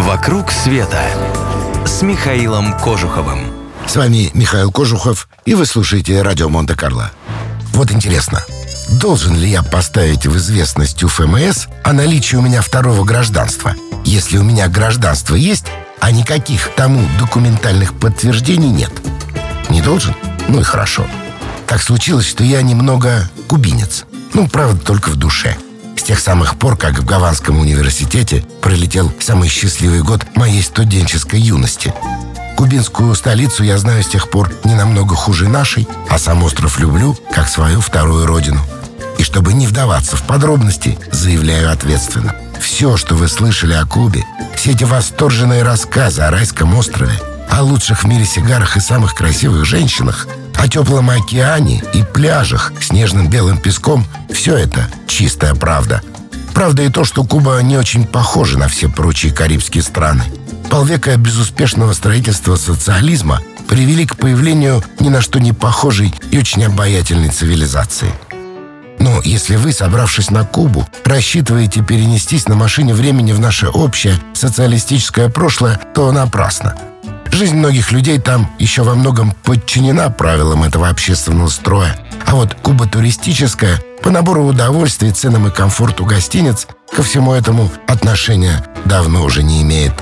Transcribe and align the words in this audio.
«Вокруг 0.00 0.50
света» 0.50 1.02
с 1.84 2.00
Михаилом 2.00 2.72
Кожуховым. 2.78 3.40
С 3.86 3.96
вами 3.96 4.30
Михаил 4.32 4.72
Кожухов, 4.72 5.28
и 5.44 5.54
вы 5.54 5.66
слушаете 5.66 6.22
радио 6.22 6.48
Монте-Карло. 6.48 7.10
Вот 7.74 7.92
интересно, 7.92 8.42
должен 8.92 9.36
ли 9.36 9.50
я 9.50 9.62
поставить 9.62 10.26
в 10.26 10.34
известность 10.38 11.04
у 11.04 11.08
ФМС 11.08 11.66
о 11.84 11.92
наличии 11.92 12.36
у 12.36 12.40
меня 12.40 12.62
второго 12.62 13.04
гражданства? 13.04 13.74
Если 14.06 14.38
у 14.38 14.42
меня 14.42 14.68
гражданство 14.68 15.34
есть, 15.34 15.66
а 16.00 16.10
никаких 16.12 16.70
тому 16.74 17.02
документальных 17.18 17.92
подтверждений 17.92 18.70
нет. 18.70 18.92
Не 19.68 19.82
должен? 19.82 20.14
Ну 20.48 20.60
и 20.60 20.64
хорошо. 20.64 21.04
Так 21.66 21.82
случилось, 21.82 22.26
что 22.26 22.42
я 22.42 22.62
немного 22.62 23.28
кубинец. 23.48 24.06
Ну, 24.32 24.48
правда, 24.48 24.80
только 24.80 25.10
в 25.10 25.16
душе. 25.16 25.58
Тех 26.10 26.18
самых 26.18 26.56
пор, 26.56 26.76
как 26.76 26.98
в 26.98 27.04
Гаванском 27.04 27.60
университете 27.60 28.44
пролетел 28.62 29.12
самый 29.20 29.48
счастливый 29.48 30.02
год 30.02 30.26
моей 30.34 30.60
студенческой 30.60 31.38
юности. 31.38 31.94
Кубинскую 32.56 33.14
столицу 33.14 33.62
я 33.62 33.78
знаю 33.78 34.02
с 34.02 34.08
тех 34.08 34.28
пор 34.28 34.50
не 34.64 34.74
намного 34.74 35.14
хуже 35.14 35.48
нашей, 35.48 35.86
а 36.08 36.18
сам 36.18 36.42
остров 36.42 36.80
люблю, 36.80 37.16
как 37.32 37.48
свою 37.48 37.80
вторую 37.80 38.26
родину. 38.26 38.58
И 39.18 39.22
чтобы 39.22 39.52
не 39.52 39.68
вдаваться 39.68 40.16
в 40.16 40.24
подробности, 40.24 40.98
заявляю 41.12 41.70
ответственно. 41.70 42.34
Все, 42.60 42.96
что 42.96 43.14
вы 43.14 43.28
слышали 43.28 43.74
о 43.74 43.86
Кубе, 43.86 44.24
все 44.56 44.72
эти 44.72 44.82
восторженные 44.82 45.62
рассказы 45.62 46.22
о 46.22 46.32
райском 46.32 46.74
острове, 46.74 47.14
о 47.48 47.62
лучших 47.62 48.02
в 48.02 48.08
мире 48.08 48.24
сигарах 48.24 48.76
и 48.76 48.80
самых 48.80 49.14
красивых 49.14 49.64
женщинах, 49.64 50.26
о 50.56 50.66
теплом 50.66 51.08
океане 51.08 51.84
и 51.94 52.02
пляжах 52.02 52.72
с 52.80 52.90
нежным 52.90 53.30
белым 53.30 53.58
песком– 53.58 54.04
все 54.32 54.56
это 54.56 54.88
чистая 55.06 55.54
правда. 55.54 56.02
Правда 56.60 56.82
и 56.82 56.90
то, 56.90 57.04
что 57.04 57.24
Куба 57.24 57.58
не 57.62 57.78
очень 57.78 58.04
похожа 58.04 58.58
на 58.58 58.68
все 58.68 58.90
прочие 58.90 59.32
карибские 59.32 59.82
страны. 59.82 60.24
Полвека 60.68 61.16
безуспешного 61.16 61.94
строительства 61.94 62.56
социализма 62.56 63.40
привели 63.66 64.04
к 64.04 64.18
появлению 64.18 64.84
ни 64.98 65.08
на 65.08 65.22
что 65.22 65.40
не 65.40 65.54
похожей 65.54 66.12
и 66.30 66.36
очень 66.36 66.62
обаятельной 66.66 67.30
цивилизации. 67.30 68.12
Но 68.98 69.22
если 69.24 69.56
вы, 69.56 69.72
собравшись 69.72 70.30
на 70.30 70.44
Кубу, 70.44 70.86
рассчитываете 71.02 71.82
перенестись 71.82 72.46
на 72.46 72.56
машине 72.56 72.92
времени 72.92 73.32
в 73.32 73.40
наше 73.40 73.68
общее 73.68 74.20
социалистическое 74.34 75.30
прошлое, 75.30 75.80
то 75.94 76.12
напрасно– 76.12 76.76
Жизнь 77.32 77.56
многих 77.56 77.92
людей 77.92 78.18
там 78.18 78.50
еще 78.58 78.82
во 78.82 78.94
многом 78.94 79.32
подчинена 79.44 80.10
правилам 80.10 80.64
этого 80.64 80.88
общественного 80.88 81.48
строя. 81.48 81.96
А 82.26 82.34
вот 82.34 82.54
Куба 82.54 82.86
туристическая 82.86 83.80
по 84.02 84.10
набору 84.10 84.44
удовольствий, 84.44 85.12
ценам 85.12 85.48
и 85.48 85.50
комфорту 85.50 86.04
гостиниц 86.04 86.66
ко 86.94 87.02
всему 87.02 87.32
этому 87.32 87.70
отношения 87.86 88.64
давно 88.84 89.24
уже 89.24 89.42
не 89.42 89.62
имеет. 89.62 89.92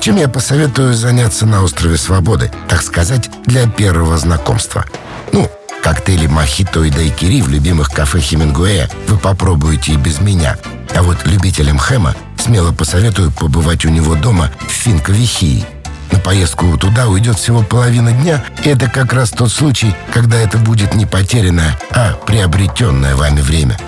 Чем 0.00 0.16
я 0.16 0.28
посоветую 0.28 0.94
заняться 0.94 1.46
на 1.46 1.62
острове 1.62 1.96
Свободы, 1.96 2.50
так 2.68 2.82
сказать, 2.82 3.30
для 3.46 3.68
первого 3.68 4.18
знакомства. 4.18 4.84
Ну, 5.32 5.50
коктейли 5.82 6.26
мохито 6.26 6.82
и 6.82 6.90
дайкири 6.90 7.42
в 7.42 7.48
любимых 7.48 7.90
кафе 7.90 8.18
Хемингуэя 8.18 8.90
вы 9.06 9.16
попробуете 9.16 9.92
и 9.92 9.96
без 9.96 10.20
меня. 10.20 10.56
А 10.94 11.02
вот 11.02 11.18
любителям 11.24 11.78
хэма 11.78 12.14
смело 12.36 12.72
посоветую 12.72 13.30
побывать 13.30 13.84
у 13.84 13.90
него 13.90 14.14
дома 14.14 14.50
в 14.66 14.72
Финковихии– 14.72 15.64
поездку 16.22 16.76
туда 16.78 17.08
уйдет 17.08 17.38
всего 17.38 17.62
половина 17.62 18.12
дня, 18.12 18.44
и 18.64 18.68
это 18.68 18.88
как 18.88 19.12
раз 19.12 19.30
тот 19.30 19.50
случай, 19.50 19.94
когда 20.12 20.38
это 20.38 20.58
будет 20.58 20.94
не 20.94 21.06
потерянное, 21.06 21.78
а 21.90 22.14
приобретенное 22.14 23.16
вами 23.16 23.40
время. 23.40 23.78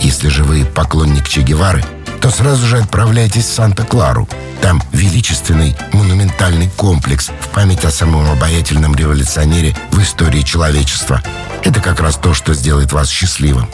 Если 0.00 0.28
же 0.28 0.44
вы 0.44 0.64
поклонник 0.64 1.28
Че 1.28 1.42
Гевары, 1.42 1.84
то 2.20 2.30
сразу 2.30 2.66
же 2.66 2.78
отправляйтесь 2.78 3.44
в 3.44 3.54
Санта-Клару. 3.54 4.28
Там 4.60 4.82
величественный 4.92 5.76
монументальный 5.92 6.68
комплекс 6.76 7.30
в 7.40 7.48
память 7.48 7.84
о 7.84 7.90
самом 7.90 8.30
обаятельном 8.30 8.94
революционере 8.94 9.76
в 9.92 10.00
истории 10.00 10.42
человечества. 10.42 11.22
Это 11.64 11.80
как 11.80 12.00
раз 12.00 12.16
то, 12.16 12.34
что 12.34 12.54
сделает 12.54 12.92
вас 12.92 13.08
счастливым. 13.08 13.68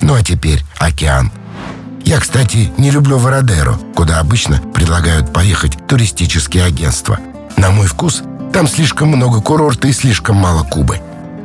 Ну 0.00 0.14
а 0.14 0.22
теперь 0.22 0.62
океан. 0.78 1.32
Я, 2.04 2.20
кстати, 2.20 2.70
не 2.78 2.90
люблю 2.90 3.18
Вородеро, 3.18 3.78
куда 3.94 4.20
обычно 4.20 4.58
предлагают 4.74 5.32
поехать 5.32 5.76
туристические 5.88 6.64
агентства– 6.64 7.18
на 7.56 7.70
мой 7.70 7.86
вкус, 7.86 8.22
там 8.52 8.68
слишком 8.68 9.08
много 9.08 9.40
курорта 9.40 9.88
и 9.88 9.92
слишком 9.92 10.36
мало 10.36 10.62
Кубы. 10.64 11.00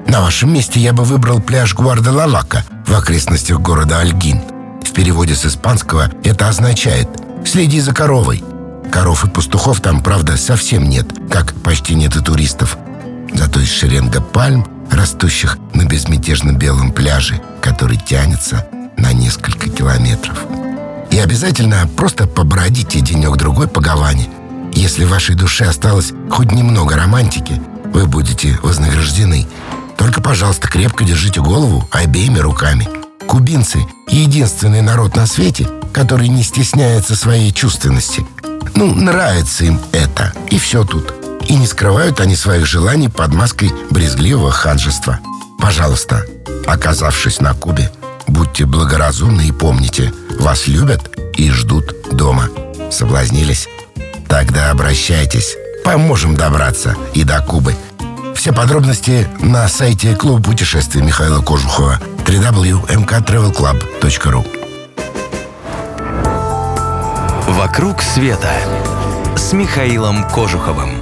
На 0.08 0.22
вашем 0.22 0.54
месте 0.54 0.80
я 0.80 0.94
бы 0.94 1.04
выбрал 1.04 1.40
пляж 1.40 1.76
Гвардалавака 1.76 2.64
в 2.86 2.94
окрестностях 2.94 3.60
города 3.60 4.00
Альгин. 4.00 4.42
В 4.84 4.92
переводе 4.94 5.36
с 5.36 5.46
испанского 5.46 6.10
это 6.24 6.48
означает 6.48 7.08
«следи 7.46 7.80
за 7.80 7.94
коровой». 7.94 8.44
Коров 8.92 9.24
и 9.24 9.30
пастухов 9.30 9.80
там, 9.80 10.02
правда, 10.02 10.36
совсем 10.38 10.90
нет, 10.90 11.08
как 11.30 11.54
почти 11.64 11.96
нет 11.96 12.16
и 12.16 12.22
туристов. 12.22 12.78
Зато 13.34 13.62
есть 13.62 13.74
шеренга 13.74 14.20
пальм, 14.20 14.68
растущих 14.90 15.58
на 15.74 15.86
безмятежно 15.86 16.52
белом 16.52 16.92
пляже, 16.92 17.42
который 17.62 17.98
тянется 17.98 18.68
на 18.98 19.14
несколько 19.14 19.70
километров. 19.70 20.38
И 21.10 21.18
обязательно 21.20 21.90
просто 21.96 22.28
побродите 22.28 23.00
денек-другой 23.00 23.68
по 23.68 23.80
Гаване– 23.80 24.30
если 24.82 25.06
в 25.06 25.10
вашей 25.10 25.36
душе 25.36 25.66
осталось 25.66 26.12
хоть 26.32 26.52
немного 26.52 26.96
романтики, 26.96 27.62
вы 27.94 28.08
будете 28.08 28.58
вознаграждены. 28.64 29.48
Только, 29.96 30.22
пожалуйста, 30.22 30.68
крепко 30.68 31.04
держите 31.04 31.40
голову 31.40 31.88
обеими 31.92 32.40
руками. 32.40 32.90
Кубинцы— 33.28 33.86
единственный 34.08 34.82
народ 34.82 35.16
на 35.16 35.28
свете, 35.28 35.68
который 35.94 36.30
не 36.30 36.42
стесняется 36.42 37.16
своей 37.16 37.52
чувственности. 37.52 38.26
Ну, 38.74 38.96
нравится 38.96 39.66
им 39.66 39.80
это, 39.92 40.34
и 40.50 40.58
все 40.58 40.84
тут. 40.84 41.14
И 41.48 41.56
не 41.56 41.68
скрывают 41.68 42.20
они 42.20 42.36
своих 42.36 42.66
желаний 42.66 43.10
под 43.10 43.36
маской 43.36 43.72
брезгливого 43.92 44.52
ханжества. 44.52 45.20
Пожалуйста, 45.60 46.26
оказавшись 46.66 47.40
на 47.40 47.54
Кубе, 47.54 47.92
будьте 48.28 48.66
благоразумны 48.66 49.48
и 49.48 49.52
помните, 49.52 50.12
вас 50.40 50.68
любят 50.68 51.16
и 51.38 51.52
ждут 51.52 51.96
дома. 52.12 52.50
Соблазнились? 52.90 53.70
Тогда 54.32 54.72
обращайтесь. 54.72 55.56
Поможем 55.84 56.38
добраться 56.38 56.96
и 57.14 57.26
до 57.26 57.42
Кубы. 57.42 57.76
Все 58.34 58.54
подробности 58.54 59.28
на 59.42 59.68
сайте 59.68 60.16
клуба 60.16 60.42
путешествий 60.42 61.02
Михаила 61.02 61.42
Кожухова 61.42 62.00
www.mktravelclub.ru 62.26 64.48
«Вокруг 67.50 68.02
света» 68.02 68.54
с 69.36 69.52
Михаилом 69.52 70.24
Кожуховым. 70.30 71.01